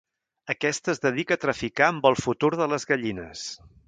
Aquesta 0.51 0.91
es 0.93 1.01
dedica 1.03 1.37
a 1.37 1.41
traficar 1.43 1.89
amb 1.91 2.07
el 2.11 2.17
futur 2.21 2.51
de 2.63 2.69
les 2.73 2.87
gallines. 2.93 3.45